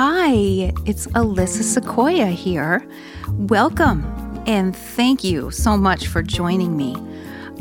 Hi, 0.00 0.72
it's 0.86 1.08
Alyssa 1.08 1.64
Sequoia 1.64 2.26
here. 2.26 2.86
Welcome 3.32 4.04
and 4.46 4.76
thank 4.76 5.24
you 5.24 5.50
so 5.50 5.76
much 5.76 6.06
for 6.06 6.22
joining 6.22 6.76
me. 6.76 6.94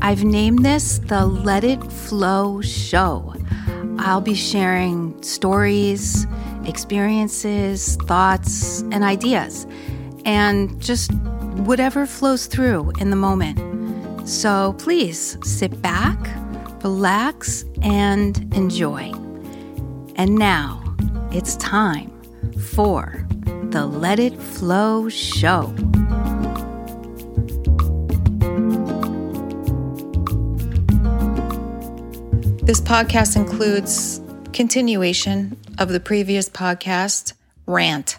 I've 0.04 0.24
named 0.24 0.64
this 0.64 1.00
the 1.00 1.26
Let 1.26 1.64
It 1.64 1.82
Flow 1.92 2.62
Show. 2.62 3.34
I'll 3.98 4.22
be 4.22 4.36
sharing 4.36 5.20
stories, 5.24 6.28
experiences, 6.66 7.96
thoughts, 8.04 8.82
and 8.92 9.04
ideas, 9.04 9.66
and 10.24 10.80
just 10.80 11.12
whatever 11.66 12.06
flows 12.06 12.46
through 12.46 12.92
in 13.00 13.10
the 13.10 13.16
moment. 13.16 14.30
So 14.30 14.76
please 14.78 15.40
sit 15.42 15.82
back, 15.82 16.20
relax, 16.84 17.66
and 17.82 18.38
enjoy. 18.54 19.12
And 20.18 20.36
now 20.36 20.84
it's 21.32 21.56
time 21.56 22.17
for 22.68 23.26
the 23.72 23.86
Let 23.86 24.20
It 24.20 24.40
Flow 24.40 25.10
Show. 25.10 25.74
This 32.64 32.82
podcast 32.82 33.36
includes 33.36 34.22
continuation 34.52 35.58
of 35.80 35.90
the 35.90 36.00
previous 36.00 36.50
podcast, 36.50 37.34
rant. 37.66 38.18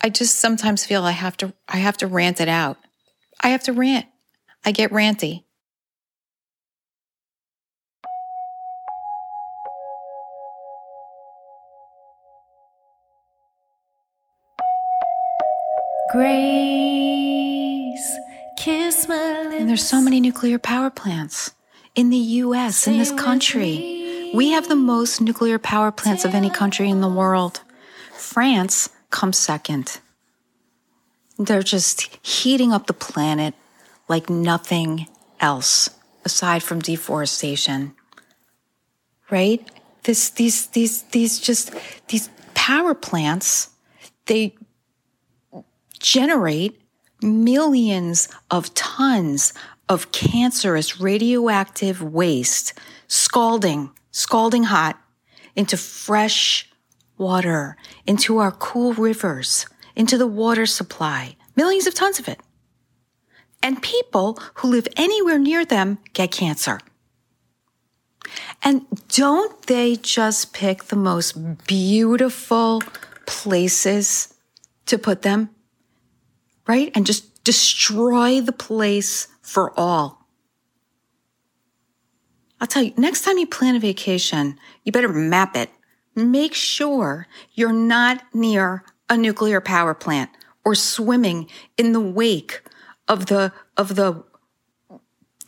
I 0.00 0.08
just 0.08 0.38
sometimes 0.38 0.84
feel 0.84 1.04
I 1.04 1.10
have 1.10 1.36
to 1.38 1.52
I 1.68 1.76
have 1.76 1.96
to 1.98 2.06
rant 2.06 2.40
it 2.40 2.48
out. 2.48 2.78
I 3.40 3.48
have 3.48 3.62
to 3.64 3.72
rant. 3.72 4.06
I 4.64 4.72
get 4.72 4.90
ranty. 4.90 5.44
Grace, 16.12 18.06
kiss 18.58 19.08
my 19.08 19.44
lips. 19.44 19.54
And 19.54 19.66
there's 19.66 19.88
so 19.88 20.02
many 20.02 20.20
nuclear 20.20 20.58
power 20.58 20.90
plants 20.90 21.52
in 21.94 22.10
the 22.10 22.18
US, 22.18 22.86
in 22.86 22.98
this 22.98 23.10
country. 23.12 24.30
We 24.34 24.50
have 24.50 24.68
the 24.68 24.76
most 24.76 25.22
nuclear 25.22 25.58
power 25.58 25.90
plants 25.90 26.26
of 26.26 26.34
any 26.34 26.50
country 26.50 26.90
in 26.90 27.00
the 27.00 27.08
world. 27.08 27.62
France 28.12 28.90
comes 29.08 29.38
second. 29.38 30.00
They're 31.38 31.62
just 31.62 32.14
heating 32.20 32.74
up 32.74 32.88
the 32.88 32.92
planet 32.92 33.54
like 34.06 34.28
nothing 34.28 35.08
else 35.40 35.88
aside 36.26 36.62
from 36.62 36.80
deforestation. 36.80 37.94
Right? 39.30 39.66
This 40.02 40.28
these 40.28 40.66
these 40.66 41.04
these 41.04 41.40
just 41.40 41.72
these 42.08 42.28
power 42.52 42.92
plants 42.92 43.70
they 44.26 44.54
generate 46.02 46.80
millions 47.22 48.28
of 48.50 48.74
tons 48.74 49.54
of 49.88 50.12
cancerous 50.12 51.00
radioactive 51.00 52.02
waste, 52.02 52.74
scalding, 53.06 53.90
scalding 54.10 54.64
hot 54.64 54.98
into 55.56 55.76
fresh 55.76 56.68
water, 57.16 57.76
into 58.06 58.38
our 58.38 58.52
cool 58.52 58.92
rivers, 58.94 59.66
into 59.94 60.18
the 60.18 60.26
water 60.26 60.66
supply, 60.66 61.36
millions 61.56 61.86
of 61.86 61.94
tons 61.94 62.18
of 62.18 62.28
it. 62.28 62.40
And 63.62 63.82
people 63.82 64.38
who 64.54 64.68
live 64.68 64.88
anywhere 64.96 65.38
near 65.38 65.64
them 65.64 65.98
get 66.12 66.32
cancer. 66.32 66.80
And 68.62 68.86
don't 69.08 69.66
they 69.66 69.96
just 69.96 70.52
pick 70.52 70.84
the 70.84 70.96
most 70.96 71.66
beautiful 71.66 72.82
places 73.26 74.34
to 74.86 74.98
put 74.98 75.22
them? 75.22 75.50
Right? 76.66 76.90
And 76.94 77.06
just 77.06 77.44
destroy 77.44 78.40
the 78.40 78.52
place 78.52 79.28
for 79.40 79.78
all. 79.78 80.26
I'll 82.60 82.66
tell 82.68 82.82
you, 82.82 82.92
next 82.96 83.22
time 83.22 83.38
you 83.38 83.46
plan 83.46 83.74
a 83.74 83.80
vacation, 83.80 84.58
you 84.84 84.92
better 84.92 85.08
map 85.08 85.56
it. 85.56 85.70
Make 86.14 86.54
sure 86.54 87.26
you're 87.54 87.72
not 87.72 88.22
near 88.32 88.84
a 89.10 89.16
nuclear 89.16 89.60
power 89.60 89.94
plant 89.94 90.30
or 90.64 90.74
swimming 90.74 91.48
in 91.76 91.92
the 91.92 92.00
wake 92.00 92.62
of 93.08 93.26
the, 93.26 93.52
of 93.76 93.96
the, 93.96 94.22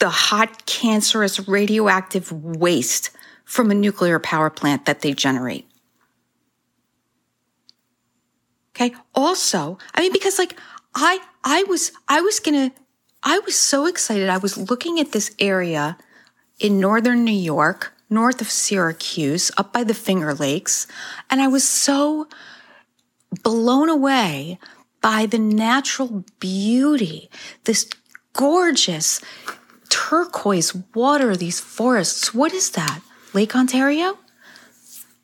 the 0.01 0.11
hot, 0.11 0.67
cancerous, 0.67 1.47
radioactive 1.47 2.33
waste 2.33 3.11
from 3.45 3.71
a 3.71 3.75
nuclear 3.75 4.19
power 4.19 4.51
plant 4.51 4.87
that 4.87 5.01
they 5.01 5.13
generate. 5.13 5.69
Okay. 8.75 8.93
Also, 9.15 9.79
I 9.95 10.01
mean, 10.01 10.13
because 10.13 10.39
like 10.39 10.59
I 10.95 11.21
I 11.43 11.65
was 11.65 11.93
I 12.09 12.21
was 12.21 12.41
gonna 12.41 12.73
I 13.23 13.39
was 13.41 13.57
so 13.57 13.87
excited. 13.87 14.29
I 14.29 14.39
was 14.39 14.57
looking 14.57 15.01
at 15.01 15.13
this 15.13 15.35
area 15.39 15.97
in 16.61 16.79
northern 16.79 17.25
New 17.25 17.33
York, 17.33 17.93
north 18.09 18.41
of 18.41 18.51
Syracuse, 18.51 19.51
up 19.57 19.73
by 19.73 19.85
the 19.85 19.95
Finger 19.95 20.35
Lakes, 20.35 20.87
and 21.31 21.41
I 21.41 21.49
was 21.49 21.67
so 21.67 22.29
blown 23.43 23.89
away 23.89 24.59
by 25.01 25.27
the 25.27 25.39
natural 25.39 26.25
beauty, 26.39 27.29
this 27.65 27.89
gorgeous 28.33 29.21
turquoise 29.91 30.75
water, 30.95 31.37
these 31.37 31.61
forests. 31.61 32.33
What 32.33 32.53
is 32.53 32.71
that? 32.71 33.01
Lake 33.33 33.55
Ontario? 33.55 34.19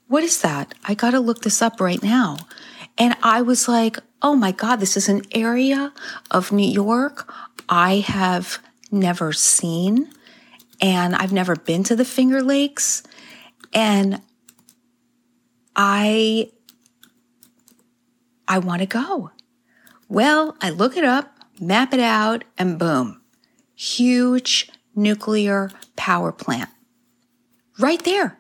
What 0.08 0.24
is 0.24 0.42
that? 0.42 0.74
I 0.84 0.94
got 0.94 1.12
to 1.12 1.20
look 1.20 1.42
this 1.42 1.62
up 1.62 1.80
right 1.80 2.02
now. 2.02 2.36
And 2.98 3.16
I 3.22 3.42
was 3.42 3.68
like, 3.68 3.98
oh 4.22 4.36
my 4.36 4.52
God, 4.52 4.76
this 4.76 4.96
is 4.96 5.08
an 5.08 5.22
area 5.32 5.92
of 6.30 6.52
New 6.52 6.68
York 6.68 7.32
I 7.68 7.96
have 7.98 8.58
never 8.90 9.32
seen. 9.32 10.10
And 10.80 11.14
I've 11.14 11.32
never 11.32 11.54
been 11.54 11.84
to 11.84 11.96
the 11.96 12.04
Finger 12.04 12.42
Lakes. 12.42 13.02
And 13.72 14.20
I, 15.76 16.50
I 18.48 18.58
want 18.58 18.80
to 18.80 18.86
go. 18.86 19.30
Well, 20.08 20.56
I 20.60 20.70
look 20.70 20.96
it 20.96 21.04
up, 21.04 21.32
map 21.60 21.94
it 21.94 22.00
out, 22.00 22.44
and 22.58 22.78
boom, 22.78 23.20
huge 23.76 24.70
nuclear 24.96 25.70
power 25.94 26.32
plant. 26.32 26.70
Right 27.78 28.02
there, 28.02 28.38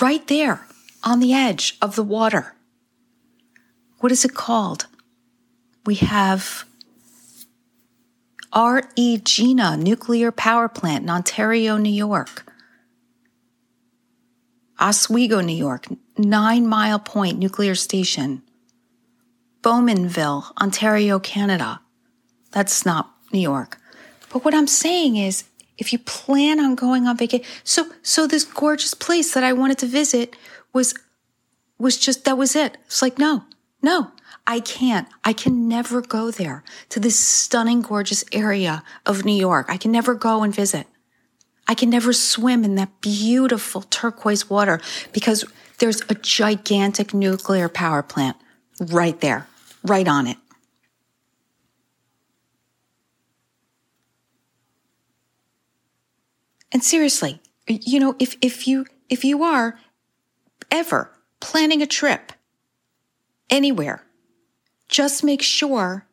right 0.00 0.26
there 0.26 0.66
on 1.04 1.20
the 1.20 1.32
edge 1.32 1.78
of 1.80 1.94
the 1.94 2.02
water. 2.02 2.54
What 4.00 4.10
is 4.10 4.24
it 4.24 4.34
called? 4.34 4.86
We 5.86 5.96
have 5.96 6.64
Regina 8.54 9.76
Nuclear 9.76 10.32
Power 10.32 10.68
Plant 10.68 11.04
in 11.04 11.10
Ontario, 11.10 11.76
New 11.76 11.92
York. 11.92 12.50
Oswego, 14.80 15.40
New 15.40 15.56
York, 15.56 15.86
Nine 16.18 16.66
Mile 16.66 16.98
Point 16.98 17.38
Nuclear 17.38 17.74
Station. 17.74 18.42
Bowmanville, 19.62 20.52
Ontario, 20.60 21.18
Canada. 21.18 21.80
That's 22.50 22.84
not 22.84 23.10
New 23.32 23.40
York. 23.40 23.78
But 24.32 24.44
what 24.44 24.54
I'm 24.54 24.66
saying 24.66 25.16
is, 25.16 25.44
if 25.78 25.92
you 25.92 25.98
plan 25.98 26.60
on 26.60 26.74
going 26.74 27.06
on 27.06 27.16
vacation, 27.16 27.46
so 27.64 27.86
so 28.02 28.26
this 28.26 28.44
gorgeous 28.44 28.94
place 28.94 29.32
that 29.34 29.42
I 29.42 29.52
wanted 29.52 29.78
to 29.78 29.86
visit 29.86 30.36
was 30.72 30.94
was 31.78 31.96
just 31.98 32.24
that 32.24 32.36
was 32.36 32.54
it. 32.54 32.76
It's 32.86 33.00
like 33.00 33.18
no, 33.18 33.44
no, 33.82 34.12
I 34.46 34.60
can't. 34.60 35.08
I 35.24 35.32
can 35.32 35.68
never 35.68 36.02
go 36.02 36.30
there 36.30 36.64
to 36.90 37.00
this 37.00 37.18
stunning, 37.18 37.80
gorgeous 37.80 38.24
area 38.32 38.82
of 39.06 39.24
New 39.24 39.32
York. 39.32 39.66
I 39.68 39.78
can 39.78 39.90
never 39.90 40.14
go 40.14 40.42
and 40.42 40.54
visit. 40.54 40.86
I 41.66 41.74
can 41.74 41.88
never 41.88 42.12
swim 42.12 42.62
in 42.62 42.74
that 42.74 43.00
beautiful 43.00 43.82
turquoise 43.82 44.50
water 44.50 44.80
because 45.12 45.44
there's 45.78 46.02
a 46.10 46.14
gigantic 46.14 47.14
nuclear 47.14 47.70
power 47.70 48.02
plant 48.02 48.36
right 48.80 49.18
there, 49.20 49.46
right 49.82 50.06
on 50.06 50.26
it. 50.26 50.36
And 56.70 56.84
seriously, 56.84 57.40
you 57.66 57.98
know, 57.98 58.14
if, 58.18 58.36
if 58.42 58.68
you, 58.68 58.84
if 59.08 59.24
you 59.24 59.42
are 59.42 59.78
ever 60.70 61.10
planning 61.40 61.80
a 61.80 61.86
trip 61.86 62.32
anywhere 63.48 64.04
just 64.94 65.24
make 65.24 65.42
sure 65.42 66.06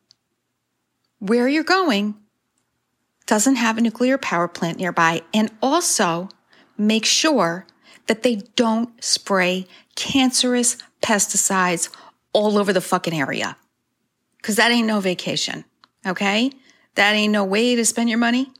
where 1.20 1.46
you're 1.46 1.62
going 1.62 2.16
doesn't 3.26 3.54
have 3.54 3.78
a 3.78 3.80
nuclear 3.80 4.18
power 4.18 4.48
plant 4.48 4.76
nearby. 4.76 5.22
And 5.32 5.52
also 5.62 6.28
make 6.76 7.04
sure 7.04 7.64
that 8.08 8.24
they 8.24 8.42
don't 8.56 8.90
spray 9.02 9.68
cancerous 9.94 10.78
pesticides 11.00 11.94
all 12.32 12.58
over 12.58 12.72
the 12.72 12.80
fucking 12.80 13.14
area. 13.14 13.56
Cause 14.42 14.56
that 14.56 14.72
ain't 14.72 14.88
no 14.88 14.98
vacation. 14.98 15.64
Okay. 16.04 16.50
That 16.96 17.12
ain't 17.12 17.32
no 17.32 17.44
way 17.44 17.76
to 17.76 17.84
spend 17.84 18.10
your 18.10 18.18
money. 18.18 18.50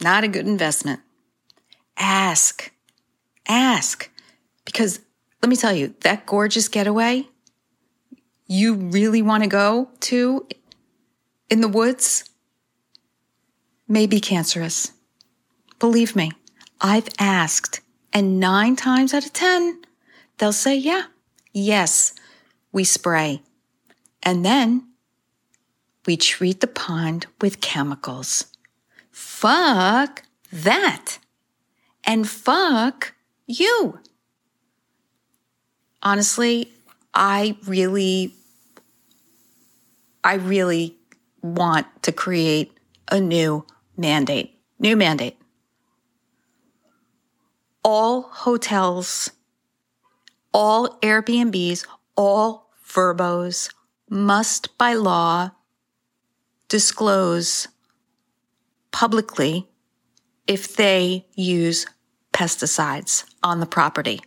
Not 0.00 0.22
a 0.22 0.28
good 0.28 0.46
investment. 0.46 1.00
Ask, 1.96 2.70
ask, 3.48 4.08
because 4.64 5.00
let 5.42 5.48
me 5.48 5.56
tell 5.56 5.72
you, 5.72 5.92
that 6.02 6.24
gorgeous 6.24 6.68
getaway 6.68 7.26
you 8.46 8.74
really 8.74 9.22
want 9.22 9.42
to 9.42 9.48
go 9.48 9.90
to 10.00 10.46
in 11.50 11.60
the 11.60 11.68
woods 11.68 12.24
may 13.88 14.06
be 14.06 14.20
cancerous. 14.20 14.92
Believe 15.78 16.16
me, 16.16 16.32
I've 16.80 17.08
asked, 17.18 17.80
and 18.12 18.40
nine 18.40 18.76
times 18.76 19.12
out 19.14 19.24
of 19.24 19.32
10, 19.32 19.82
they'll 20.38 20.52
say, 20.52 20.76
yeah, 20.76 21.04
yes, 21.52 22.14
we 22.72 22.84
spray. 22.84 23.42
And 24.22 24.44
then 24.44 24.88
we 26.06 26.16
treat 26.16 26.60
the 26.60 26.66
pond 26.66 27.26
with 27.40 27.60
chemicals. 27.60 28.46
Fuck 29.10 30.24
that. 30.52 31.18
And 32.04 32.28
fuck 32.28 33.14
you. 33.46 34.00
Honestly, 36.02 36.73
I 37.14 37.56
really, 37.66 38.34
I 40.22 40.34
really 40.34 40.96
want 41.42 41.86
to 42.02 42.12
create 42.12 42.72
a 43.10 43.20
new 43.20 43.64
mandate. 43.96 44.58
New 44.78 44.96
mandate. 44.96 45.38
All 47.84 48.22
hotels, 48.22 49.30
all 50.52 50.98
Airbnbs, 51.00 51.86
all 52.16 52.70
Vrbos 52.86 53.70
must 54.08 54.76
by 54.78 54.94
law 54.94 55.50
disclose 56.68 57.68
publicly 58.90 59.68
if 60.46 60.76
they 60.76 61.26
use 61.34 61.86
pesticides 62.32 63.24
on 63.42 63.60
the 63.60 63.66
property. 63.66 64.20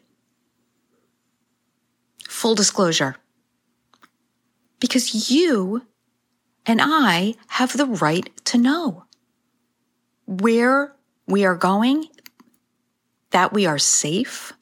Full 2.37 2.53
disclosure. 2.53 3.15
Because 4.79 5.31
you 5.31 5.87
and 6.67 6.79
I 6.79 7.33
have 7.47 7.75
the 7.75 7.87
right 7.87 8.29
to 8.45 8.59
know 8.59 9.05
where 10.27 10.93
we 11.25 11.45
are 11.45 11.55
going, 11.55 12.05
that 13.31 13.53
we 13.53 13.65
are 13.65 13.79
safe, 13.79 14.53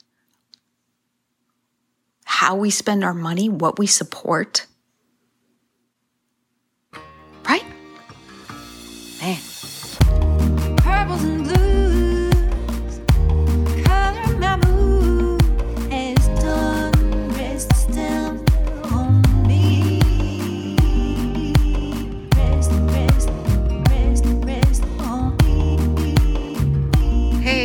how 2.24 2.56
we 2.56 2.70
spend 2.70 3.04
our 3.04 3.14
money, 3.14 3.50
what 3.50 3.78
we 3.78 3.88
support. 3.88 4.68
Right? 7.46 7.66
Man. 9.20 9.42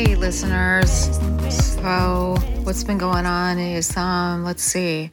Hey, 0.01 0.15
listeners. 0.15 0.91
So, 1.55 2.35
what's 2.63 2.85
been 2.85 2.97
going 2.97 3.27
on 3.27 3.59
is, 3.59 3.95
um, 3.99 4.45
let's 4.45 4.63
see, 4.63 5.11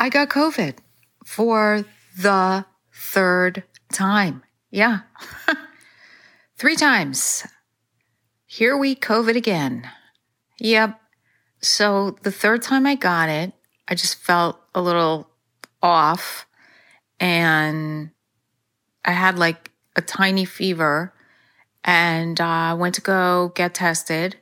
I 0.00 0.08
got 0.08 0.30
COVID 0.30 0.78
for 1.22 1.84
the 2.16 2.64
third 2.94 3.62
time. 3.92 4.42
Yeah. 4.70 5.00
Three 6.56 6.76
times. 6.76 7.46
Here 8.46 8.74
we 8.74 8.96
COVID 8.96 9.36
again. 9.36 9.86
Yep. 10.60 10.98
So 11.60 12.16
the 12.22 12.32
third 12.32 12.62
time 12.62 12.86
I 12.86 12.94
got 12.94 13.28
it, 13.28 13.52
I 13.86 13.94
just 13.94 14.14
felt 14.14 14.58
a 14.74 14.80
little 14.80 15.28
off 15.82 16.46
and 17.20 18.12
I 19.04 19.10
had 19.10 19.38
like 19.38 19.72
a 19.94 20.00
tiny 20.00 20.46
fever 20.46 21.12
and 21.84 22.40
I 22.40 22.70
uh, 22.70 22.76
went 22.76 22.94
to 22.96 23.00
go 23.00 23.52
get 23.54 23.74
tested. 23.74 24.36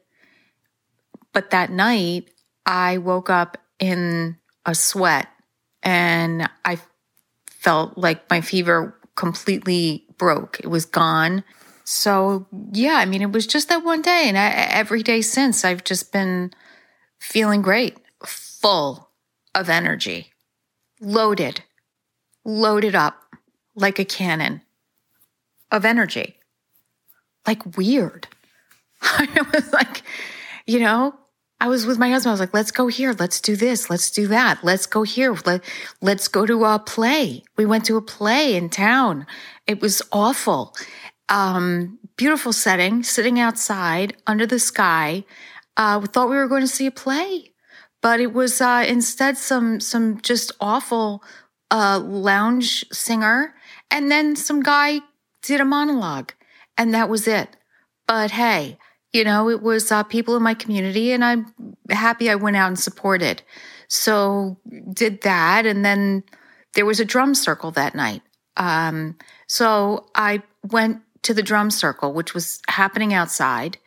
But 1.32 1.50
that 1.50 1.70
night 1.70 2.30
I 2.66 2.98
woke 2.98 3.30
up 3.30 3.58
in 3.78 4.36
a 4.66 4.74
sweat 4.74 5.28
and 5.82 6.48
I 6.64 6.78
felt 7.46 7.96
like 7.96 8.28
my 8.28 8.40
fever 8.40 8.98
completely 9.14 10.04
broke. 10.18 10.60
It 10.60 10.68
was 10.68 10.84
gone. 10.84 11.44
So, 11.84 12.46
yeah, 12.72 12.94
I 12.94 13.04
mean, 13.04 13.22
it 13.22 13.32
was 13.32 13.46
just 13.46 13.68
that 13.68 13.84
one 13.84 14.02
day. 14.02 14.24
And 14.26 14.38
I, 14.38 14.48
every 14.50 15.02
day 15.02 15.22
since, 15.22 15.64
I've 15.64 15.84
just 15.84 16.12
been 16.12 16.52
feeling 17.18 17.62
great, 17.62 17.98
full 18.24 19.10
of 19.54 19.68
energy, 19.68 20.32
loaded, 21.00 21.62
loaded 22.44 22.94
up 22.94 23.16
like 23.74 23.98
a 23.98 24.04
cannon 24.04 24.62
of 25.70 25.84
energy, 25.84 26.36
like 27.46 27.76
weird. 27.76 28.28
I 29.02 29.46
was 29.54 29.72
like, 29.72 30.02
you 30.66 30.80
know, 30.80 31.14
I 31.60 31.68
was 31.68 31.86
with 31.86 31.98
my 31.98 32.10
husband. 32.10 32.30
I 32.30 32.32
was 32.32 32.40
like, 32.40 32.54
let's 32.54 32.70
go 32.70 32.86
here. 32.86 33.14
Let's 33.18 33.40
do 33.40 33.56
this. 33.56 33.90
Let's 33.90 34.10
do 34.10 34.26
that. 34.28 34.64
Let's 34.64 34.86
go 34.86 35.02
here. 35.02 35.36
Let, 35.44 35.62
let's 36.00 36.28
go 36.28 36.46
to 36.46 36.64
a 36.64 36.78
play. 36.78 37.42
We 37.56 37.66
went 37.66 37.84
to 37.86 37.96
a 37.96 38.02
play 38.02 38.56
in 38.56 38.70
town. 38.70 39.26
It 39.66 39.80
was 39.80 40.02
awful 40.12 40.74
um, 41.30 41.98
beautiful 42.16 42.52
setting, 42.52 43.02
sitting 43.02 43.38
outside 43.40 44.16
under 44.26 44.46
the 44.46 44.58
sky. 44.58 45.24
Uh, 45.76 46.00
we 46.02 46.08
thought 46.08 46.28
we 46.28 46.36
were 46.36 46.48
going 46.48 46.60
to 46.60 46.68
see 46.68 46.86
a 46.86 46.90
play, 46.90 47.52
but 48.02 48.20
it 48.20 48.34
was 48.34 48.60
uh, 48.60 48.84
instead 48.86 49.38
some 49.38 49.80
some 49.80 50.20
just 50.20 50.52
awful 50.60 51.22
uh, 51.70 52.00
lounge 52.00 52.84
singer, 52.92 53.54
and 53.90 54.10
then 54.10 54.36
some 54.36 54.62
guy 54.62 55.00
did 55.42 55.60
a 55.60 55.64
monologue, 55.64 56.32
and 56.76 56.94
that 56.94 57.08
was 57.08 57.26
it. 57.26 57.56
But 58.06 58.30
hey, 58.30 58.78
you 59.12 59.24
know, 59.24 59.48
it 59.48 59.62
was 59.62 59.90
uh, 59.90 60.02
people 60.04 60.36
in 60.36 60.42
my 60.42 60.54
community, 60.54 61.12
and 61.12 61.24
I'm 61.24 61.52
happy 61.88 62.30
I 62.30 62.36
went 62.36 62.56
out 62.56 62.68
and 62.68 62.78
supported. 62.78 63.42
So 63.88 64.58
did 64.92 65.22
that, 65.22 65.66
and 65.66 65.84
then 65.84 66.22
there 66.74 66.86
was 66.86 67.00
a 67.00 67.04
drum 67.04 67.34
circle 67.34 67.72
that 67.72 67.94
night. 67.94 68.22
Um, 68.56 69.16
so 69.48 70.06
I 70.14 70.42
went 70.62 71.02
to 71.22 71.34
the 71.34 71.42
drum 71.42 71.70
circle, 71.70 72.12
which 72.12 72.34
was 72.34 72.60
happening 72.68 73.12
outside, 73.12 73.78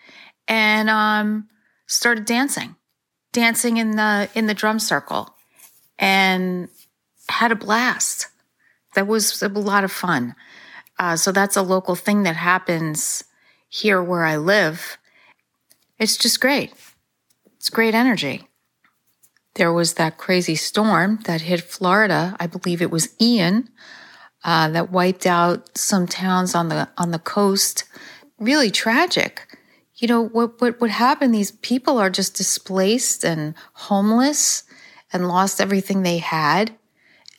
and 0.48 0.90
um, 0.90 1.48
started 1.88 2.26
dancing, 2.26 2.76
dancing 3.32 3.78
in 3.78 3.92
the 3.92 4.30
in 4.36 4.48
the 4.48 4.54
drum 4.54 4.80
circle, 4.80 5.34
and 5.98 6.68
had 7.30 7.52
a 7.52 7.56
blast. 7.56 8.28
That 8.96 9.08
was 9.08 9.42
a 9.42 9.48
lot 9.48 9.84
of 9.84 9.92
fun. 9.92 10.36
Uh, 11.00 11.16
so 11.16 11.32
that's 11.32 11.58
a 11.58 11.62
local 11.62 11.96
thing 11.96 12.24
that 12.24 12.36
happens 12.36 13.24
here 13.68 14.02
where 14.02 14.24
I 14.24 14.38
live. 14.38 14.98
It's 15.98 16.18
just 16.18 16.40
great. 16.40 16.74
It's 17.58 17.70
great 17.70 17.96
energy. 17.96 18.48
There 19.56 19.72
was 19.72 19.94
that 19.96 20.18
crazy 20.18 20.56
storm 20.56 21.20
that 21.26 21.42
hit 21.42 21.62
Florida. 21.62 22.36
I 22.40 22.48
believe 22.48 22.82
it 22.82 22.92
was 22.92 23.16
Ian 23.22 23.70
uh, 24.44 24.70
that 24.70 24.92
wiped 24.92 25.26
out 25.26 25.78
some 25.78 26.08
towns 26.08 26.56
on 26.56 26.70
the 26.70 26.90
on 26.98 27.12
the 27.12 27.20
coast. 27.20 27.86
Really 28.40 28.72
tragic. 28.72 29.48
You 29.96 30.08
know 30.08 30.26
what 30.26 30.60
what 30.60 30.82
what 30.82 30.90
happened? 30.90 31.34
These 31.34 31.52
people 31.52 31.98
are 31.98 32.10
just 32.10 32.36
displaced 32.36 33.24
and 33.24 33.54
homeless 33.74 34.64
and 35.12 35.28
lost 35.28 35.62
everything 35.62 36.02
they 36.02 36.18
had. 36.18 36.76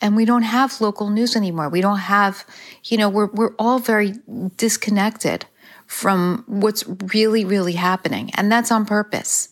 And 0.01 0.15
we 0.15 0.25
don't 0.25 0.43
have 0.43 0.81
local 0.81 1.09
news 1.09 1.35
anymore. 1.35 1.69
We 1.69 1.81
don't 1.81 1.99
have, 1.99 2.45
you 2.83 2.97
know, 2.97 3.09
we're 3.09 3.27
we're 3.27 3.55
all 3.57 3.79
very 3.79 4.13
disconnected 4.57 5.45
from 5.87 6.43
what's 6.47 6.83
really, 7.13 7.45
really 7.45 7.73
happening. 7.73 8.31
And 8.35 8.51
that's 8.51 8.71
on 8.71 8.85
purpose. 8.85 9.49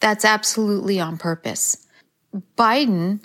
That's 0.00 0.24
absolutely 0.24 1.00
on 1.00 1.18
purpose. 1.18 1.86
Biden 2.56 3.22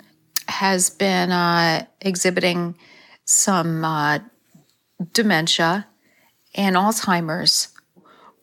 has 0.48 0.90
been 0.90 1.30
uh, 1.30 1.86
exhibiting 2.00 2.76
some 3.24 3.84
uh, 3.84 4.18
dementia 5.12 5.86
and 6.54 6.76
Alzheimer's 6.76 7.68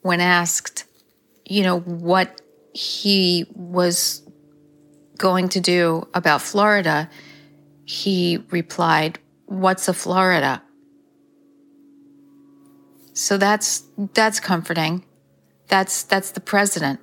when 0.01 0.20
asked, 0.20 0.86
you 1.46 1.63
know, 1.63 1.80
what 1.80 2.41
he 2.74 3.46
was 3.53 4.22
going 5.18 5.50
to 5.50 5.60
do 5.60 6.08
about 6.13 6.41
Florida, 6.41 7.10
he 7.91 8.43
replied, 8.50 9.19
What's 9.45 9.88
a 9.88 9.93
Florida? 9.93 10.62
So 13.13 13.38
that's 13.38 13.83
that's 14.13 14.39
comforting. 14.39 15.03
That's 15.67 16.03
that's 16.03 16.31
the 16.31 16.39
president. 16.39 17.00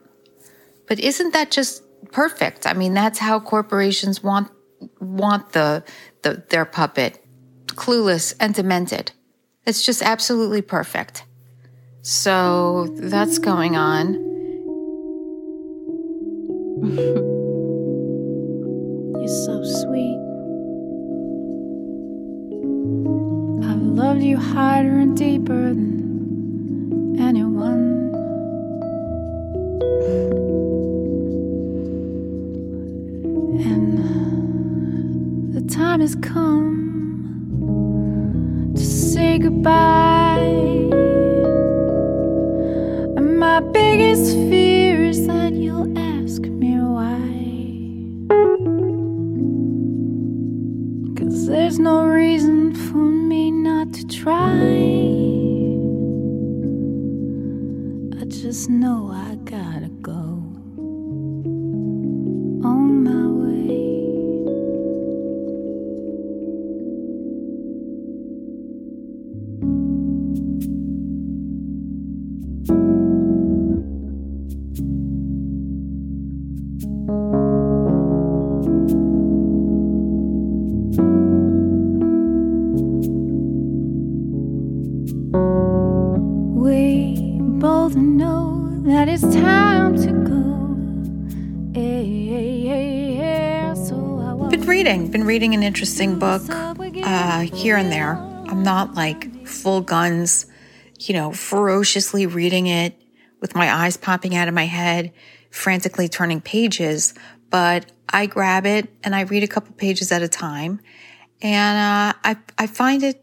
But 0.87 0.99
isn't 0.99 1.35
that 1.35 1.51
just 1.51 1.83
perfect? 2.13 2.67
I 2.67 2.73
mean, 2.73 2.95
that's 2.95 3.19
how 3.19 3.39
corporations 3.39 4.23
want 4.23 4.51
want 5.01 5.53
the, 5.53 5.85
the 6.23 6.43
their 6.49 6.65
puppet 6.65 7.23
clueless, 7.79 8.35
and 8.41 8.55
demented. 8.55 9.13
It's 9.65 9.83
just 9.85 10.03
absolutely 10.03 10.63
perfect. 10.63 11.25
So 12.03 12.89
that's 12.97 13.39
going 13.39 13.77
on. 13.77 14.25
harder 24.59 24.99
and 24.99 25.17
deeper 25.17 25.69
than 25.69 27.17
anyone. 27.21 28.11
And 33.71 35.55
the 35.55 35.61
time 35.73 36.01
has 36.01 36.17
come 36.17 36.75
to 38.75 38.83
say 38.85 39.39
goodbye. 39.39 40.41
And 43.17 43.39
my 43.39 43.61
biggest 43.61 44.33
fear 44.51 45.05
is 45.05 45.25
that 45.29 45.53
you'll 45.53 45.97
ask 45.97 46.43
me 46.43 46.73
why. 46.97 47.23
Cause 51.17 51.47
there's 51.47 51.79
no 51.79 52.08
I 54.31 54.35
just 58.29 58.69
know 58.69 59.09
I 59.11 59.38
Been 94.51 94.67
reading, 94.67 95.11
been 95.11 95.25
reading 95.25 95.53
an 95.55 95.63
interesting 95.63 96.19
book 96.19 96.43
uh, 96.49 97.41
here 97.41 97.77
and 97.77 97.93
there. 97.93 98.15
I'm 98.49 98.63
not 98.63 98.95
like 98.95 99.47
full 99.47 99.83
guns, 99.83 100.47
you 100.99 101.13
know, 101.13 101.33
ferociously 101.33 102.27
reading 102.27 102.67
it 102.67 102.99
with 103.41 103.55
my 103.55 103.71
eyes 103.71 103.99
popping 103.99 104.35
out 104.35 104.49
of 104.49 104.55
my 104.55 104.65
head, 104.65 105.13
frantically 105.51 106.09
turning 106.09 106.41
pages, 106.41 107.13
but 107.51 107.93
I 108.09 108.25
grab 108.25 108.65
it 108.65 108.91
and 109.05 109.15
I 109.15 109.21
read 109.23 109.43
a 109.43 109.49
couple 109.49 109.75
pages 109.75 110.11
at 110.11 110.23
a 110.23 110.29
time. 110.29 110.81
And 111.43 111.77
uh, 111.77 112.19
I, 112.25 112.37
I 112.57 112.67
find 112.67 113.03
it 113.03 113.23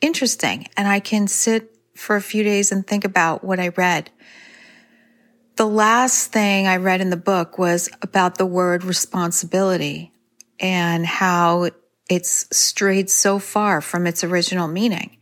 interesting 0.00 0.66
and 0.78 0.88
I 0.88 0.98
can 1.00 1.28
sit 1.28 1.76
for 1.94 2.16
a 2.16 2.22
few 2.22 2.42
days 2.42 2.72
and 2.72 2.86
think 2.86 3.04
about 3.04 3.44
what 3.44 3.60
I 3.60 3.68
read. 3.68 4.10
The 5.56 5.66
last 5.66 6.32
thing 6.32 6.66
I 6.66 6.78
read 6.78 7.00
in 7.00 7.10
the 7.10 7.16
book 7.16 7.58
was 7.58 7.88
about 8.02 8.38
the 8.38 8.46
word 8.46 8.82
responsibility 8.82 10.12
and 10.58 11.06
how 11.06 11.70
it's 12.10 12.48
strayed 12.56 13.08
so 13.08 13.38
far 13.38 13.80
from 13.80 14.08
its 14.08 14.24
original 14.24 14.66
meaning, 14.66 15.16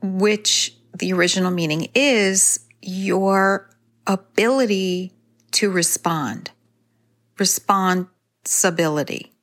which 0.00 0.74
the 0.96 1.12
original 1.12 1.50
meaning 1.50 1.88
is 1.94 2.60
your 2.80 3.68
ability 4.06 5.12
to 5.52 5.70
respond, 5.70 6.50
responsibility. 7.38 9.34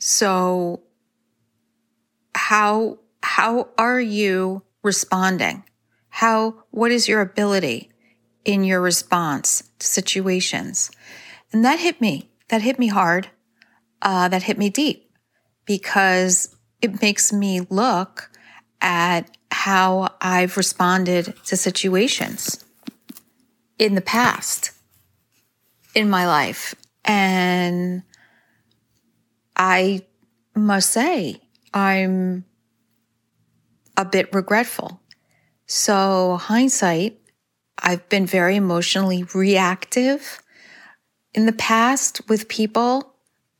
So 0.00 0.82
how, 2.34 2.98
how 3.22 3.68
are 3.78 4.00
you 4.00 4.64
responding? 4.82 5.62
How, 6.08 6.64
what 6.70 6.90
is 6.90 7.06
your 7.06 7.20
ability 7.20 7.90
in 8.44 8.64
your 8.64 8.80
response 8.80 9.64
to 9.78 9.86
situations? 9.86 10.90
And 11.52 11.64
that 11.64 11.78
hit 11.78 12.00
me. 12.00 12.30
That 12.48 12.62
hit 12.62 12.78
me 12.78 12.88
hard. 12.88 13.28
Uh, 14.02 14.28
that 14.28 14.44
hit 14.44 14.58
me 14.58 14.70
deep 14.70 15.10
because 15.64 16.54
it 16.82 17.00
makes 17.00 17.32
me 17.32 17.60
look 17.70 18.30
at 18.80 19.36
how 19.50 20.14
I've 20.20 20.56
responded 20.56 21.34
to 21.46 21.56
situations 21.56 22.64
in 23.78 23.94
the 23.94 24.00
past 24.00 24.72
in 25.94 26.10
my 26.10 26.26
life. 26.26 26.74
And 27.04 28.02
I 29.56 30.04
must 30.54 30.90
say, 30.90 31.40
I'm 31.72 32.44
a 33.96 34.04
bit 34.04 34.34
regretful. 34.34 35.00
So, 35.66 36.36
hindsight, 36.36 37.18
I've 37.78 38.08
been 38.08 38.26
very 38.26 38.56
emotionally 38.56 39.24
reactive. 39.34 40.40
In 41.34 41.46
the 41.46 41.52
past 41.52 42.20
with 42.28 42.48
people, 42.48 43.14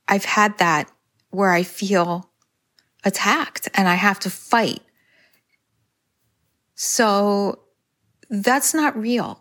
I've 0.08 0.24
had 0.24 0.58
that 0.58 0.90
where 1.30 1.50
I 1.50 1.62
feel 1.62 2.30
attacked 3.04 3.68
and 3.74 3.88
I 3.88 3.94
have 3.94 4.20
to 4.20 4.30
fight. 4.30 4.80
So, 6.74 7.60
that's 8.30 8.74
not 8.74 8.96
real. 8.96 9.40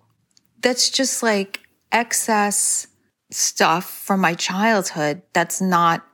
That's 0.62 0.90
just 0.90 1.24
like 1.24 1.62
excess 1.92 2.88
stuff 3.32 3.90
from 3.90 4.20
my 4.20 4.34
childhood 4.34 5.22
that's 5.34 5.60
not 5.60 6.06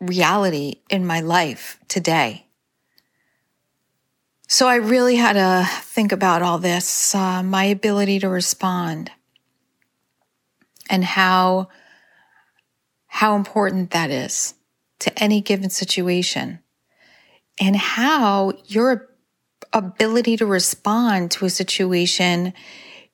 reality 0.00 0.76
in 0.90 1.06
my 1.06 1.20
life 1.20 1.78
today. 1.88 2.47
So 4.50 4.66
I 4.66 4.76
really 4.76 5.16
had 5.16 5.34
to 5.34 5.68
think 5.82 6.10
about 6.10 6.40
all 6.40 6.58
this, 6.58 7.14
uh, 7.14 7.42
my 7.42 7.64
ability 7.64 8.18
to 8.20 8.30
respond 8.30 9.10
and 10.88 11.04
how, 11.04 11.68
how 13.08 13.36
important 13.36 13.90
that 13.90 14.10
is 14.10 14.54
to 15.00 15.22
any 15.22 15.42
given 15.42 15.68
situation 15.68 16.60
and 17.60 17.76
how 17.76 18.54
your 18.64 19.10
ability 19.74 20.38
to 20.38 20.46
respond 20.46 21.30
to 21.32 21.44
a 21.44 21.50
situation 21.50 22.54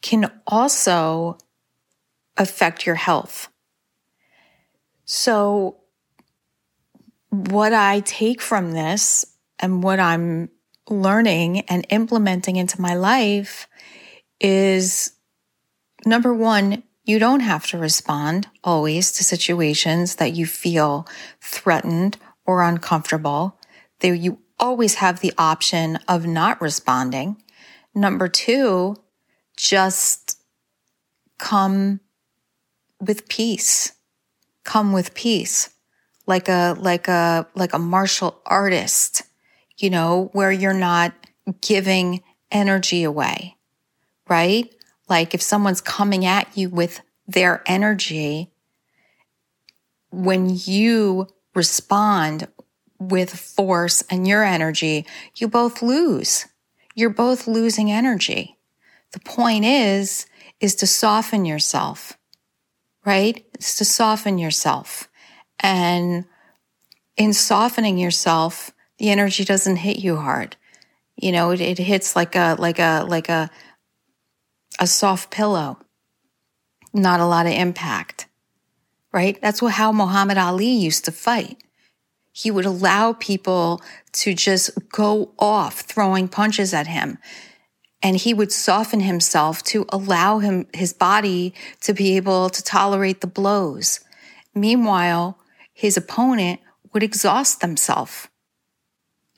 can 0.03 0.31
also 0.47 1.37
affect 2.37 2.87
your 2.87 2.95
health. 2.95 3.49
So 5.05 5.79
what 7.31 7.73
I 7.73 8.00
take 8.00 8.41
from 8.41 8.71
this 8.71 9.25
and 9.59 9.83
what 9.83 9.99
I'm 9.99 10.50
learning 10.88 11.61
and 11.62 11.87
implementing 11.91 12.57
into 12.57 12.81
my 12.81 12.95
life 12.95 13.67
is 14.41 15.12
number 16.05 16.35
one, 16.35 16.83
you 17.05 17.19
don't 17.19 17.41
have 17.41 17.67
to 17.69 17.79
respond 17.79 18.49
always 18.62 19.12
to 19.12 19.25
situations 19.25 20.17
that 20.17 20.33
you 20.33 20.47
feel 20.47 21.07
threatened 21.41 22.17
or 22.47 22.62
uncomfortable. 22.62 23.59
There, 24.00 24.14
you 24.14 24.38
always 24.59 24.97
have 24.97 25.21
the 25.21 25.33
option 25.37 25.99
of 26.09 26.26
not 26.26 26.61
responding. 26.61 27.43
Number 27.95 28.29
two, 28.29 28.97
just 29.57 30.38
come 31.38 32.00
with 33.00 33.29
peace. 33.29 33.93
Come 34.64 34.93
with 34.93 35.14
peace. 35.14 35.71
Like 36.26 36.49
a, 36.49 36.75
like 36.79 37.07
a, 37.09 37.47
like 37.55 37.75
a 37.75 37.79
martial 37.79 38.41
artist, 38.47 39.23
you 39.78 39.90
know, 39.90 40.31
where 40.33 40.52
you're 40.52 40.73
not 40.73 41.12
giving 41.61 42.23
energy 42.50 43.02
away, 43.02 43.57
right? 44.28 44.73
Like 45.09 45.35
if 45.35 45.43
someone's 45.43 45.81
coming 45.81 46.25
at 46.25 46.57
you 46.57 46.69
with 46.71 47.00
their 47.26 47.62
energy, 47.66 48.50
when 50.11 50.49
you 50.64 51.26
respond 51.54 52.49
with 52.99 53.35
force 53.35 54.02
and 54.11 54.26
your 54.26 54.45
energy, 54.45 55.07
you 55.37 55.49
both 55.49 55.83
lose. 55.83 56.47
You're 56.95 57.11
both 57.11 57.47
losing 57.47 57.90
energy. 57.90 58.57
The 59.12 59.21
point 59.21 59.64
is, 59.64 60.26
is 60.61 60.75
to 60.76 60.87
soften 60.87 61.45
yourself, 61.45 62.16
right? 63.04 63.45
It's 63.54 63.76
to 63.78 63.85
soften 63.85 64.38
yourself. 64.38 65.09
And 65.61 66.25
in 67.16 67.33
softening 67.33 67.99
yourself, 67.99 68.73
the 69.04 69.11
energy 69.11 69.44
doesn't 69.44 69.76
hit 69.76 69.99
you 69.99 70.16
hard. 70.16 70.56
You 71.14 71.30
know, 71.30 71.50
it, 71.50 71.61
it 71.61 71.76
hits 71.76 72.16
like 72.16 72.34
a, 72.34 72.56
like 72.58 72.78
a, 72.78 73.04
like 73.06 73.28
a, 73.28 73.50
a 74.80 74.87
soft 74.87 75.30
pillow, 75.30 75.78
not 76.94 77.20
a 77.20 77.26
lot 77.26 77.44
of 77.44 77.52
impact, 77.52 78.28
right? 79.12 79.38
That's 79.42 79.61
what, 79.61 79.75
how 79.75 79.92
Muhammad 79.92 80.38
Ali 80.38 80.70
used 80.70 81.04
to 81.04 81.12
fight. 81.12 81.62
He 82.32 82.50
would 82.50 82.64
allow 82.64 83.12
people 83.12 83.82
to 84.12 84.32
just 84.32 84.70
go 84.88 85.32
off 85.38 85.80
throwing 85.80 86.26
punches 86.26 86.73
at 86.73 86.87
him. 86.87 87.18
And 88.02 88.16
he 88.16 88.32
would 88.32 88.52
soften 88.52 89.00
himself 89.00 89.62
to 89.64 89.84
allow 89.90 90.38
him, 90.38 90.66
his 90.73 90.94
body 90.94 91.52
to 91.82 91.92
be 91.92 92.16
able 92.16 92.49
to 92.49 92.62
tolerate 92.62 93.20
the 93.20 93.26
blows. 93.26 94.00
Meanwhile, 94.54 95.38
his 95.75 95.99
opponent 95.99 96.61
would 96.94 97.02
exhaust 97.02 97.61
themselves 97.61 98.28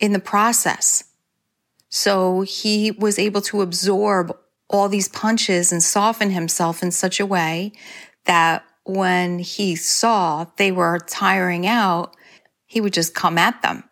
in 0.00 0.12
the 0.12 0.18
process. 0.18 1.04
So 1.88 2.42
he 2.42 2.90
was 2.90 3.18
able 3.18 3.40
to 3.42 3.62
absorb 3.62 4.36
all 4.68 4.88
these 4.88 5.08
punches 5.08 5.72
and 5.72 5.82
soften 5.82 6.30
himself 6.30 6.82
in 6.82 6.90
such 6.90 7.20
a 7.20 7.26
way 7.26 7.72
that 8.24 8.64
when 8.84 9.38
he 9.38 9.76
saw 9.76 10.46
they 10.56 10.72
were 10.72 10.98
tiring 11.06 11.66
out, 11.66 12.14
he 12.66 12.80
would 12.80 12.92
just 12.92 13.14
come 13.14 13.38
at 13.38 13.62
them, 13.62 13.84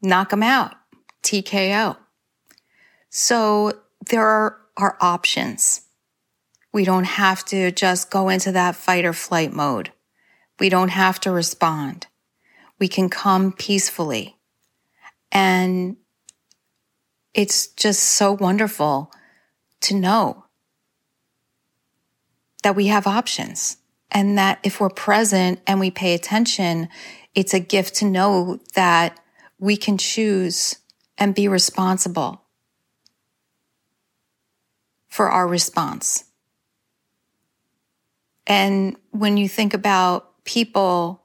knock 0.00 0.30
them 0.30 0.42
out, 0.42 0.74
TKO. 1.22 1.96
So 3.10 3.72
there 4.08 4.26
are, 4.26 4.58
are 4.76 4.96
options. 5.00 5.82
We 6.72 6.84
don't 6.84 7.04
have 7.04 7.44
to 7.46 7.70
just 7.72 8.10
go 8.10 8.28
into 8.28 8.52
that 8.52 8.76
fight 8.76 9.04
or 9.04 9.12
flight 9.12 9.52
mode. 9.52 9.92
We 10.58 10.68
don't 10.68 10.90
have 10.90 11.20
to 11.20 11.30
respond. 11.30 12.06
We 12.78 12.88
can 12.88 13.08
come 13.08 13.52
peacefully. 13.52 14.35
And 15.32 15.96
it's 17.34 17.68
just 17.68 18.02
so 18.02 18.32
wonderful 18.32 19.12
to 19.82 19.94
know 19.94 20.46
that 22.62 22.74
we 22.74 22.86
have 22.86 23.06
options 23.06 23.76
and 24.10 24.38
that 24.38 24.58
if 24.62 24.80
we're 24.80 24.88
present 24.90 25.60
and 25.66 25.78
we 25.78 25.90
pay 25.90 26.14
attention, 26.14 26.88
it's 27.34 27.54
a 27.54 27.60
gift 27.60 27.96
to 27.96 28.04
know 28.04 28.58
that 28.74 29.20
we 29.58 29.76
can 29.76 29.98
choose 29.98 30.76
and 31.18 31.34
be 31.34 31.48
responsible 31.48 32.42
for 35.08 35.30
our 35.30 35.46
response. 35.46 36.24
And 38.46 38.96
when 39.10 39.36
you 39.36 39.48
think 39.48 39.74
about 39.74 40.44
people, 40.44 41.22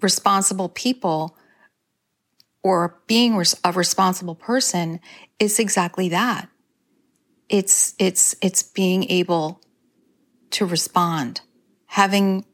responsible 0.00 0.68
people, 0.68 1.36
or 2.64 2.98
being 3.06 3.40
a 3.62 3.72
responsible 3.72 4.34
person, 4.34 4.98
it's 5.38 5.58
exactly 5.58 6.08
that. 6.08 6.48
It's, 7.50 7.94
it's, 7.98 8.34
it's 8.40 8.62
being 8.62 9.04
able 9.10 9.60
to 10.52 10.64
respond, 10.64 11.42
having 11.84 12.46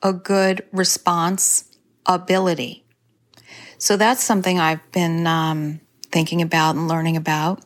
a 0.00 0.12
good 0.12 0.64
response 0.72 1.76
ability. 2.06 2.86
So 3.78 3.96
that's 3.96 4.22
something 4.22 4.60
I've 4.60 4.92
been 4.92 5.26
um, 5.26 5.80
thinking 6.12 6.40
about 6.40 6.76
and 6.76 6.86
learning 6.86 7.16
about. 7.16 7.64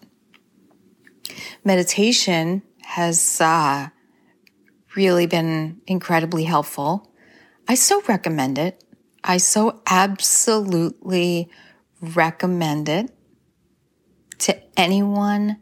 Meditation 1.63 2.63
has 2.85 3.39
uh, 3.39 3.89
really 4.95 5.27
been 5.27 5.83
incredibly 5.87 6.45
helpful. 6.45 7.13
I 7.69 7.75
so 7.75 8.01
recommend 8.09 8.57
it. 8.57 8.83
I 9.23 9.37
so 9.37 9.83
absolutely 9.87 11.51
recommend 12.15 12.89
it 12.89 13.11
to 14.39 14.57
anyone, 14.79 15.59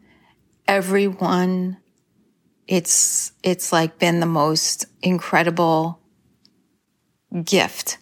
everyone. 0.67 1.77
It's, 2.67 3.31
it's 3.43 3.71
like 3.71 3.99
been 3.99 4.19
the 4.19 4.25
most 4.25 4.85
incredible 5.01 5.99
gift. 7.43 7.97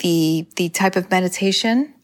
The, 0.00 0.46
the 0.56 0.68
type 0.68 0.96
of 0.96 1.10
meditation 1.10 1.94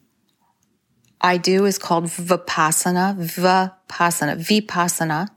I 1.20 1.36
do 1.36 1.66
is 1.66 1.78
called 1.78 2.04
Vipassana, 2.04 3.16
Vipassana, 3.16 4.36
Vipassana. 4.38 5.28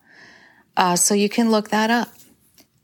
Uh, 0.77 0.95
so 0.95 1.13
you 1.13 1.29
can 1.29 1.51
look 1.51 1.69
that 1.69 1.89
up. 1.89 2.09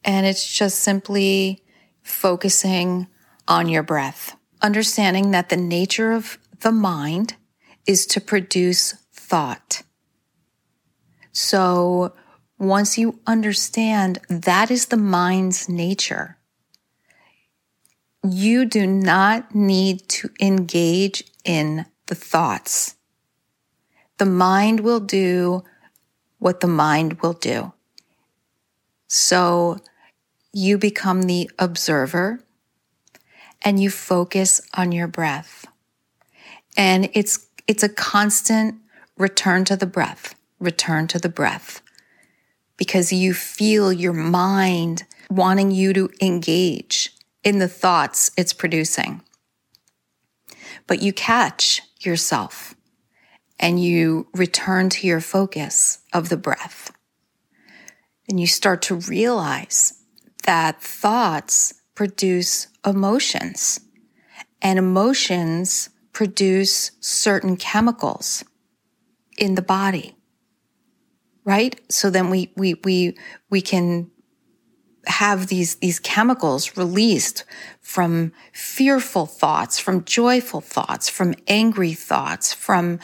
And 0.03 0.25
it's 0.25 0.45
just 0.45 0.79
simply 0.79 1.63
focusing 2.03 3.07
on 3.47 3.67
your 3.67 3.83
breath, 3.83 4.35
understanding 4.61 5.31
that 5.31 5.49
the 5.49 5.57
nature 5.57 6.11
of 6.11 6.37
the 6.61 6.71
mind 6.71 7.35
is 7.85 8.05
to 8.07 8.21
produce 8.21 8.93
thought. 9.13 9.83
So 11.31 12.13
once 12.57 12.97
you 12.97 13.19
understand 13.25 14.19
that 14.29 14.69
is 14.69 14.87
the 14.87 14.97
mind's 14.97 15.69
nature, 15.69 16.37
you 18.23 18.65
do 18.65 18.85
not 18.85 19.55
need 19.55 20.07
to 20.09 20.29
engage 20.41 21.23
in 21.45 21.85
the 22.07 22.15
thoughts. 22.15 22.95
The 24.17 24.25
mind 24.25 24.81
will 24.81 24.99
do 24.99 25.63
what 26.39 26.59
the 26.59 26.67
mind 26.67 27.21
will 27.21 27.33
do. 27.33 27.71
So 29.07 29.77
you 30.51 30.77
become 30.77 31.23
the 31.23 31.49
observer 31.57 32.41
and 33.61 33.81
you 33.81 33.89
focus 33.89 34.61
on 34.73 34.91
your 34.91 35.07
breath. 35.07 35.58
And 36.79 37.09
it's, 37.13 37.45
it's 37.67 37.83
a 37.83 37.89
constant 37.89 38.75
return 39.17 39.65
to 39.65 39.75
the 39.75 39.85
breath, 39.85 40.33
return 40.59 41.07
to 41.07 41.19
the 41.19 41.27
breath 41.27 41.81
because 42.77 43.11
you 43.11 43.33
feel 43.33 43.91
your 43.91 44.13
mind 44.13 45.03
wanting 45.29 45.71
you 45.71 45.91
to 45.91 46.09
engage 46.21 47.13
in 47.43 47.59
the 47.59 47.67
thoughts 47.67 48.31
it's 48.37 48.53
producing. 48.53 49.21
But 50.87 51.01
you 51.01 51.11
catch 51.11 51.81
yourself 51.99 52.75
and 53.59 53.83
you 53.83 54.27
return 54.33 54.87
to 54.91 55.05
your 55.05 55.19
focus 55.19 55.99
of 56.13 56.29
the 56.29 56.37
breath. 56.37 56.93
And 58.29 58.39
you 58.39 58.47
start 58.47 58.81
to 58.83 58.95
realize 58.95 60.01
that 60.45 60.81
thoughts 60.81 61.73
produce 61.93 62.67
emotions 62.85 63.81
and 64.61 64.79
emotions 64.79 65.89
produce 66.13 66.91
certain 66.99 67.57
chemicals 67.57 68.43
in 69.37 69.55
the 69.55 69.61
body. 69.61 70.15
Right? 71.45 71.79
So 71.89 72.09
then 72.09 72.29
we, 72.29 72.51
we, 72.55 72.75
we, 72.83 73.17
we 73.49 73.61
can 73.61 74.11
have 75.07 75.47
these, 75.47 75.75
these 75.75 75.99
chemicals 75.99 76.77
released 76.77 77.43
from 77.81 78.31
fearful 78.53 79.25
thoughts, 79.25 79.79
from 79.79 80.03
joyful 80.03 80.61
thoughts, 80.61 81.09
from 81.09 81.33
angry 81.47 81.93
thoughts, 81.93 82.53
from, 82.53 82.99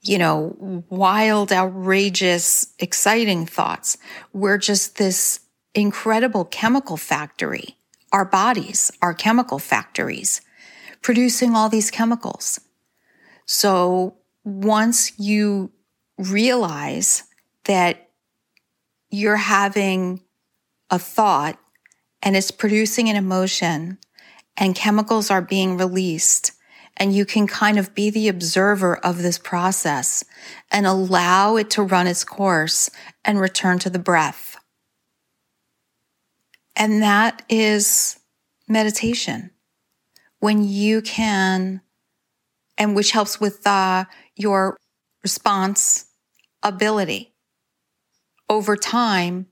you 0.00 0.16
know, 0.16 0.84
wild, 0.88 1.52
outrageous, 1.52 2.72
exciting 2.78 3.44
thoughts. 3.44 3.98
We're 4.32 4.58
just 4.58 4.96
this 4.96 5.40
incredible 5.74 6.46
chemical 6.46 6.96
factory. 6.96 7.76
Our 8.12 8.24
bodies 8.24 8.90
are 9.02 9.12
chemical 9.12 9.58
factories 9.58 10.40
producing 11.02 11.54
all 11.54 11.68
these 11.68 11.90
chemicals. 11.90 12.60
So 13.46 14.16
once 14.44 15.18
you 15.18 15.72
realize 16.18 17.24
that 17.64 18.10
you're 19.10 19.36
having 19.36 20.22
a 20.90 20.98
thought 20.98 21.58
and 22.22 22.36
it's 22.36 22.50
producing 22.50 23.08
an 23.08 23.16
emotion 23.16 23.98
and 24.56 24.74
chemicals 24.74 25.30
are 25.30 25.42
being 25.42 25.76
released 25.76 26.52
and 26.96 27.14
you 27.14 27.24
can 27.24 27.46
kind 27.46 27.78
of 27.78 27.94
be 27.94 28.10
the 28.10 28.28
observer 28.28 28.96
of 28.98 29.22
this 29.22 29.38
process 29.38 30.24
and 30.70 30.86
allow 30.86 31.56
it 31.56 31.70
to 31.70 31.82
run 31.82 32.06
its 32.06 32.24
course 32.24 32.90
and 33.24 33.40
return 33.40 33.78
to 33.78 33.90
the 33.90 33.98
breath. 33.98 34.58
And 36.76 37.02
that 37.02 37.42
is 37.48 38.18
meditation. 38.68 39.50
When 40.40 40.66
you 40.66 41.02
can, 41.02 41.82
and 42.76 42.96
which 42.96 43.12
helps 43.12 43.40
with 43.40 43.66
uh, 43.66 44.06
your 44.36 44.76
response 45.22 46.06
ability. 46.62 47.34
Over 48.48 48.76
time, 48.76 49.46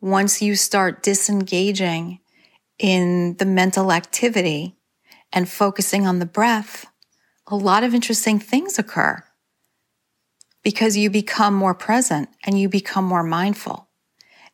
once 0.00 0.40
you 0.40 0.54
start 0.54 1.02
disengaging 1.02 2.20
in 2.78 3.36
the 3.38 3.44
mental 3.44 3.92
activity 3.92 4.76
and 5.32 5.48
focusing 5.48 6.06
on 6.06 6.20
the 6.20 6.26
breath, 6.26 6.86
a 7.46 7.56
lot 7.56 7.84
of 7.84 7.94
interesting 7.94 8.38
things 8.38 8.78
occur 8.78 9.22
because 10.62 10.96
you 10.96 11.10
become 11.10 11.54
more 11.54 11.74
present 11.74 12.28
and 12.44 12.58
you 12.58 12.68
become 12.68 13.04
more 13.04 13.22
mindful. 13.22 13.88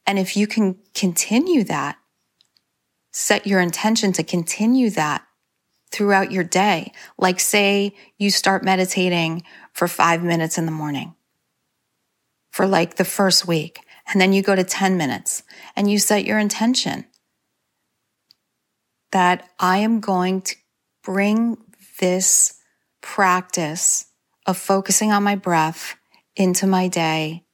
And 0.06 0.18
if 0.18 0.36
you 0.36 0.46
can 0.46 0.78
continue 0.94 1.64
that, 1.64 1.96
set 3.12 3.46
your 3.46 3.60
intention 3.60 4.12
to 4.14 4.22
continue 4.22 4.90
that 4.90 5.22
throughout 5.90 6.32
your 6.32 6.44
day. 6.44 6.92
Like 7.18 7.40
say 7.40 7.94
you 8.18 8.30
start 8.30 8.64
meditating 8.64 9.42
for 9.72 9.88
five 9.88 10.22
minutes 10.22 10.58
in 10.58 10.66
the 10.66 10.72
morning 10.72 11.14
for 12.50 12.66
like 12.66 12.96
the 12.96 13.04
first 13.04 13.46
week 13.46 13.80
and 14.12 14.20
then 14.20 14.32
you 14.32 14.42
go 14.42 14.54
to 14.54 14.64
10 14.64 14.96
minutes 14.96 15.42
and 15.76 15.90
you 15.90 15.98
set 15.98 16.24
your 16.24 16.38
intention 16.38 17.04
that 19.12 19.48
I 19.58 19.78
am 19.78 20.00
going 20.00 20.42
to 20.42 20.56
bring 21.02 21.58
this 21.98 22.54
practice 23.00 24.06
of 24.46 24.56
focusing 24.56 25.12
on 25.12 25.22
my 25.22 25.36
breath 25.36 25.96
into 26.36 26.66
my 26.66 26.88
day 26.88 27.44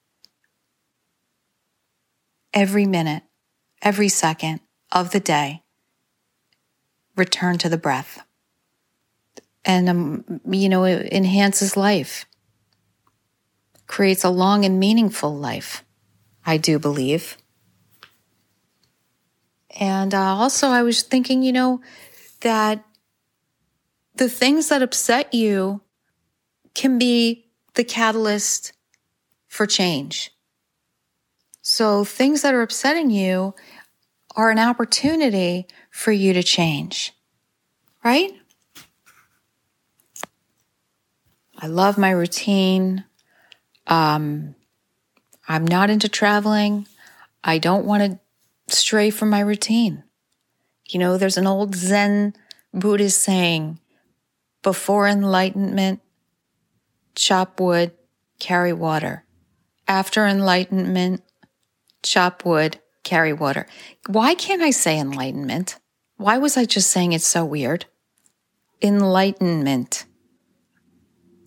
every 2.53 2.87
minute, 2.87 3.23
every 3.83 4.09
second 4.09 4.61
of 4.93 5.11
the 5.11 5.21
day. 5.21 5.63
Return 7.17 7.59
to 7.59 7.69
the 7.69 7.79
breath. 7.79 8.26
And, 9.67 9.89
um, 9.89 10.41
you 10.49 10.69
know, 10.69 10.85
it 10.85 11.13
enhances 11.13 11.77
life, 11.77 12.25
creates 13.89 14.23
a 14.23 14.31
long 14.31 14.65
and 14.65 14.79
meaningful 14.79 15.37
life, 15.37 15.85
I 16.47 16.57
do 16.57 16.79
believe. 16.79 17.37
And 19.79 20.15
uh, 20.15 20.37
also, 20.37 20.69
I 20.69 20.85
was 20.85 21.03
thinking, 21.03 21.43
you 21.43 21.53
know, 21.53 21.81
that 22.41 22.85
the 24.15 24.29
things 24.29 24.69
that 24.69 24.83
upset 24.83 25.35
you 25.35 25.83
can 26.75 26.97
be 26.99 27.47
the 27.75 27.85
catalyst 27.85 28.73
for 29.49 29.67
change. 29.67 30.31
So, 31.61 32.05
things 32.05 32.43
that 32.43 32.55
are 32.55 32.63
upsetting 32.63 33.11
you 33.11 33.55
are 34.37 34.51
an 34.51 34.61
opportunity 34.61 35.67
for 35.91 36.13
you 36.13 36.33
to 36.35 36.43
change, 36.43 37.13
right? 38.05 38.33
I 41.59 41.67
love 41.69 41.99
my 41.99 42.11
routine. 42.11 43.05
Um, 43.87 44.55
I'm 45.49 45.67
not 45.67 45.91
into 45.91 46.09
traveling. 46.09 46.87
I 47.43 47.59
don't 47.59 47.87
want 47.87 48.03
to 48.03 48.75
stray 48.75 49.11
from 49.11 49.31
my 49.31 49.41
routine. 49.41 50.03
You 50.89 51.01
know, 51.01 51.17
there's 51.17 51.37
an 51.37 51.47
old 51.47 51.75
Zen 51.75 52.35
Buddhist 52.73 53.23
saying 53.23 53.79
before 54.63 55.07
enlightenment, 55.07 56.01
chop 57.15 57.61
wood, 57.61 57.93
carry 58.41 58.73
water. 58.73 59.25
After 59.87 60.27
enlightenment, 60.27 61.23
chop 62.03 62.45
wood, 62.45 62.81
carry 63.05 63.33
water. 63.33 63.67
Why 64.09 64.35
can't 64.35 64.63
I 64.63 64.71
say 64.71 64.99
enlightenment? 64.99 65.79
Why 66.17 66.39
was 66.39 66.57
I 66.57 66.65
just 66.65 66.91
saying 66.91 67.13
it 67.13 67.23
so 67.23 67.45
weird? 67.45 67.87
Enlightenment. 68.83 70.06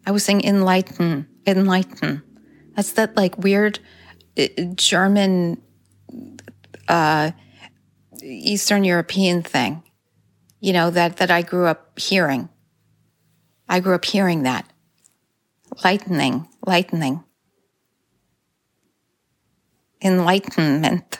I 0.09 0.11
was 0.11 0.23
saying 0.23 0.43
enlighten, 0.43 1.27
enlighten. 1.45 2.23
That's 2.75 2.93
that 2.93 3.15
like 3.15 3.37
weird 3.37 3.77
uh, 4.39 4.47
German, 4.73 5.61
uh, 6.87 7.29
Eastern 8.23 8.83
European 8.83 9.43
thing, 9.43 9.83
you 10.59 10.73
know, 10.73 10.89
that, 10.89 11.17
that 11.17 11.29
I 11.29 11.43
grew 11.43 11.67
up 11.67 11.99
hearing. 11.99 12.49
I 13.67 13.81
grew 13.81 13.93
up 13.93 14.03
hearing 14.03 14.41
that. 14.43 14.65
Lightning, 15.83 16.47
lightning. 16.65 17.23
Enlightenment. 20.01 21.19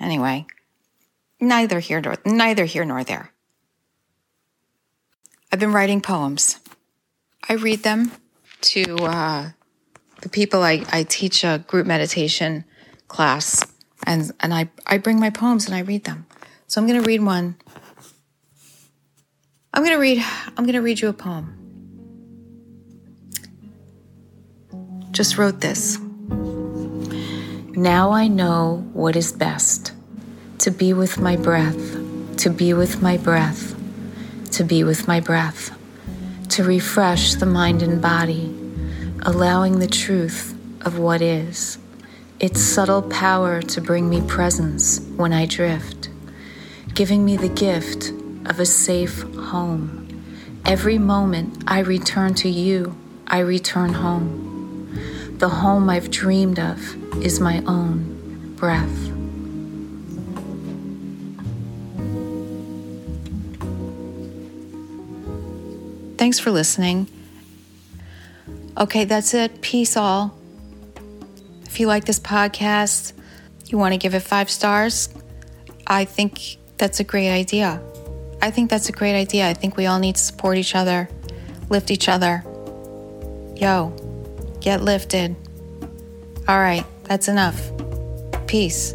Anyway, 0.00 0.44
neither 1.40 1.78
here 1.78 2.00
nor 2.00 2.16
neither 2.26 2.64
here 2.64 2.84
nor 2.84 3.04
there. 3.04 3.32
I've 5.52 5.60
been 5.60 5.72
writing 5.72 6.00
poems. 6.00 6.58
I 7.48 7.54
read 7.54 7.82
them 7.82 8.12
to 8.62 8.96
uh, 8.96 9.50
the 10.22 10.28
people 10.28 10.62
I, 10.62 10.84
I 10.90 11.04
teach 11.04 11.44
a 11.44 11.64
group 11.66 11.86
meditation 11.86 12.64
class, 13.08 13.64
and 14.04 14.32
and 14.40 14.52
I 14.52 14.68
I 14.86 14.98
bring 14.98 15.20
my 15.20 15.30
poems 15.30 15.66
and 15.66 15.74
I 15.74 15.80
read 15.80 16.04
them. 16.04 16.26
So 16.66 16.80
I'm 16.80 16.86
going 16.88 17.00
to 17.00 17.06
read 17.06 17.22
one. 17.22 17.56
I'm 19.72 19.82
going 19.82 19.94
to 19.94 20.00
read. 20.00 20.24
I'm 20.56 20.64
going 20.64 20.74
to 20.74 20.80
read 20.80 21.00
you 21.00 21.08
a 21.08 21.12
poem. 21.12 21.52
Just 25.12 25.38
wrote 25.38 25.60
this. 25.60 25.98
Now 27.76 28.10
I 28.10 28.26
know 28.26 28.88
what 28.92 29.16
is 29.16 29.32
best 29.32 29.92
to 30.58 30.70
be 30.70 30.92
with 30.94 31.18
my 31.18 31.36
breath, 31.36 32.36
to 32.38 32.50
be 32.50 32.72
with 32.72 33.02
my 33.02 33.18
breath, 33.18 33.76
to 34.52 34.64
be 34.64 34.82
with 34.82 35.06
my 35.06 35.20
breath, 35.20 35.75
to 36.56 36.64
refresh 36.64 37.34
the 37.34 37.44
mind 37.44 37.82
and 37.82 38.00
body, 38.00 38.46
allowing 39.26 39.78
the 39.78 39.86
truth 39.86 40.54
of 40.86 40.98
what 40.98 41.20
is, 41.20 41.76
its 42.40 42.62
subtle 42.62 43.02
power 43.02 43.60
to 43.60 43.78
bring 43.78 44.08
me 44.08 44.22
presence 44.22 45.00
when 45.16 45.34
I 45.34 45.44
drift, 45.44 46.08
giving 46.94 47.26
me 47.26 47.36
the 47.36 47.50
gift 47.50 48.08
of 48.46 48.58
a 48.58 48.64
safe 48.64 49.20
home. 49.34 50.24
Every 50.64 50.96
moment 50.96 51.62
I 51.66 51.80
return 51.80 52.32
to 52.36 52.48
you, 52.48 52.96
I 53.26 53.40
return 53.40 53.92
home. 53.92 55.36
The 55.36 55.50
home 55.50 55.90
I've 55.90 56.10
dreamed 56.10 56.58
of 56.58 57.22
is 57.22 57.38
my 57.38 57.62
own 57.66 58.54
breath. 58.56 59.15
Thanks 66.26 66.40
for 66.40 66.50
listening. 66.50 67.06
Okay, 68.76 69.04
that's 69.04 69.32
it. 69.32 69.60
Peace 69.60 69.96
all. 69.96 70.36
If 71.62 71.78
you 71.78 71.86
like 71.86 72.04
this 72.04 72.18
podcast, 72.18 73.12
you 73.66 73.78
want 73.78 73.92
to 73.92 73.96
give 73.96 74.12
it 74.12 74.24
five 74.24 74.50
stars, 74.50 75.08
I 75.86 76.04
think 76.04 76.56
that's 76.78 76.98
a 76.98 77.04
great 77.04 77.30
idea. 77.30 77.80
I 78.42 78.50
think 78.50 78.70
that's 78.70 78.88
a 78.88 78.92
great 78.92 79.14
idea. 79.14 79.48
I 79.48 79.54
think 79.54 79.76
we 79.76 79.86
all 79.86 80.00
need 80.00 80.16
to 80.16 80.20
support 80.20 80.58
each 80.58 80.74
other, 80.74 81.08
lift 81.68 81.92
each 81.92 82.08
other. 82.08 82.42
Yo, 83.54 83.94
Get 84.60 84.82
lifted. 84.82 85.36
All 86.48 86.58
right, 86.58 86.84
that's 87.04 87.28
enough. 87.28 87.70
Peace. 88.48 88.94